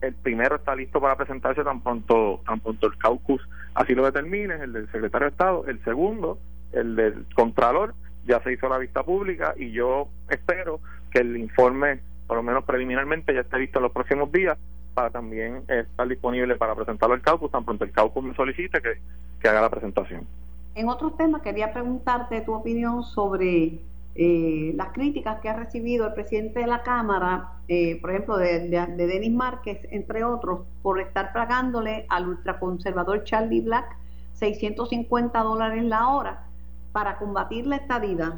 [0.03, 3.41] el primero está listo para presentarse tan pronto, tan pronto el caucus
[3.75, 5.65] así lo determine, el del secretario de Estado.
[5.67, 6.39] El segundo,
[6.73, 7.95] el del Contralor,
[8.27, 10.81] ya se hizo la vista pública y yo espero
[11.11, 14.59] que el informe, por lo menos preliminarmente, ya esté listo en los próximos días
[14.95, 19.01] para también estar disponible para presentarlo al caucus tan pronto el caucus me solicite que,
[19.41, 20.27] que haga la presentación.
[20.75, 23.81] En otros temas quería preguntarte tu opinión sobre
[24.15, 28.69] eh, las críticas que ha recibido el presidente de la Cámara, eh, por ejemplo, de,
[28.69, 33.97] de, Denis Márquez, entre otros, por estar pagándole al ultraconservador Charlie Black
[34.35, 36.45] 650 dólares la hora
[36.93, 38.35] para combatir la estadidad.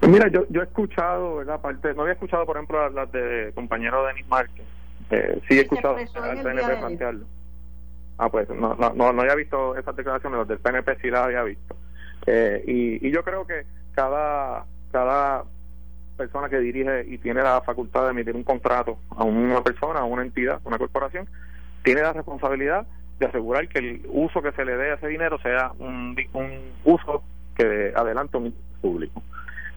[0.00, 1.60] Pues mira, yo, yo he escuchado, ¿verdad?
[1.60, 4.64] Parte, no había escuchado, por ejemplo, las, de compañero Denis Márquez.
[5.10, 7.26] Eh, sí he escuchado al PNP plantearlo.
[8.18, 11.22] Ah, pues no, no, no, no había visto esas declaraciones, los del PNP sí las
[11.22, 11.74] había visto.
[12.26, 13.64] Eh, y, y yo creo que
[13.94, 15.44] cada, cada
[16.16, 20.04] persona que dirige y tiene la facultad de emitir un contrato a una persona, a
[20.04, 21.26] una entidad, a una corporación,
[21.82, 22.86] tiene la responsabilidad
[23.18, 26.72] de asegurar que el uso que se le dé a ese dinero sea un, un
[26.84, 27.22] uso
[27.56, 29.22] que adelante un público.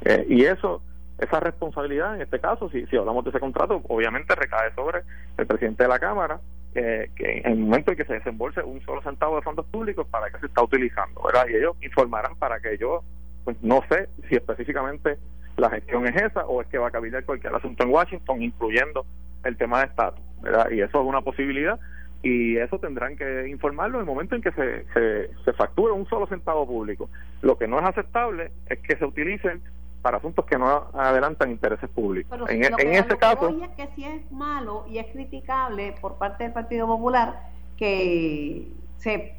[0.05, 0.81] Eh, y eso,
[1.17, 5.03] esa responsabilidad, en este caso, si, hablamos de ese contrato, obviamente recae sobre
[5.37, 6.39] el presidente de la Cámara,
[6.75, 10.07] eh, que en el momento en que se desembolse un solo centavo de fondos públicos,
[10.09, 11.45] para que se está utilizando, ¿verdad?
[11.49, 13.03] Y ellos informarán para que yo,
[13.43, 15.17] pues no sé si específicamente
[15.57, 19.05] la gestión es esa o es que va a cabildear cualquier asunto en Washington, incluyendo
[19.43, 20.71] el tema de estatus, ¿verdad?
[20.71, 21.79] Y eso es una posibilidad
[22.23, 26.07] y eso tendrán que informarlo en el momento en que se, se, se facture un
[26.07, 27.09] solo centavo público.
[27.41, 29.61] Lo que no es aceptable es que se utilicen
[30.03, 32.37] para asuntos que no adelantan intereses públicos.
[32.49, 33.47] en, e, en ese caso...
[33.49, 39.35] es que si es malo y es criticable por parte del Partido Popular que se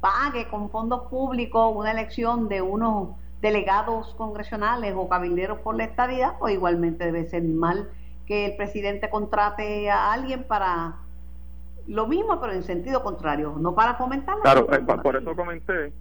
[0.00, 3.10] pague con fondos públicos una elección de unos
[3.42, 7.90] delegados congresionales o cabilderos por la estadía, o igualmente debe ser mal
[8.26, 10.96] que el presidente contrate a alguien para
[11.86, 14.42] lo mismo, pero en sentido contrario, no para fomentarlo.
[14.42, 15.92] Claro, eh, por eso comenté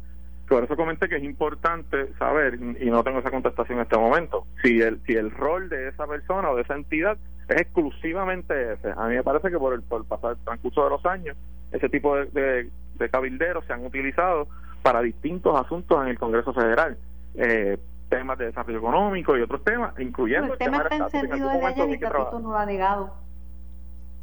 [0.47, 4.45] por eso comenté que es importante saber, y no tengo esa contestación en este momento,
[4.61, 7.17] si el, si el rol de esa persona o de esa entidad
[7.47, 8.91] es exclusivamente ese.
[8.95, 11.35] A mí me parece que por el, por el pasar transcurso de los años,
[11.71, 14.47] ese tipo de, de, cabilderos se han utilizado
[14.81, 16.97] para distintos asuntos en el Congreso Federal.
[17.35, 17.77] Eh,
[18.09, 21.99] temas de desarrollo económico y otros temas, incluyendo el, tema, está encendido desde ayer y
[21.99, 23.13] no lo ha negado.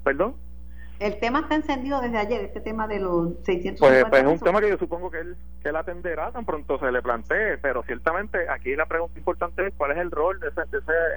[0.05, 0.35] ¿Perdón?
[1.03, 4.39] El tema está encendido desde ayer, este tema de los 650 Pues, pues es un
[4.39, 7.83] tema que yo supongo que él, que él atenderá tan pronto se le plantee, pero
[7.83, 10.65] ciertamente aquí la pregunta importante es cuál es el rol de esa,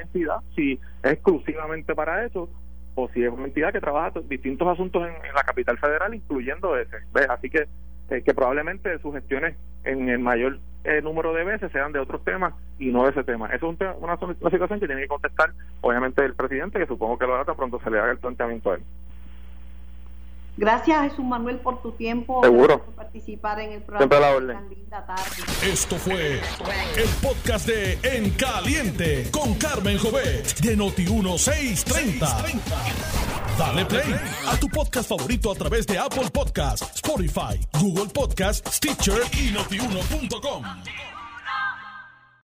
[0.02, 2.50] entidad, si es exclusivamente para eso
[2.96, 6.98] o si es una entidad que trabaja distintos asuntos en, la capital federal, incluyendo ese.
[7.14, 7.30] ¿ves?
[7.30, 7.68] Así que,
[8.10, 12.24] eh, que probablemente sus gestiones en el mayor eh, número de veces sean de otros
[12.24, 13.50] temas y no de ese tema.
[13.50, 17.28] Eso es una, una situación que tiene que contestar, obviamente, el presidente, que supongo que
[17.28, 18.82] lo hará tan pronto se le haga el planteamiento a él.
[20.58, 22.42] Gracias Jesús Manuel por tu tiempo.
[22.44, 22.84] Seguro.
[22.86, 24.54] Por participar en el programa.
[25.64, 32.44] Esto fue el podcast de En Caliente con Carmen Jovet de Noti 1630.
[33.58, 34.16] Dale play
[34.48, 40.64] a tu podcast favorito a través de Apple Podcasts, Spotify, Google Podcasts, Stitcher y notiuno.com.